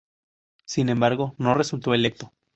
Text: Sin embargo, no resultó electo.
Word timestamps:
Sin 0.65 0.89
embargo, 0.89 1.35
no 1.37 1.53
resultó 1.53 1.93
electo. 1.93 2.33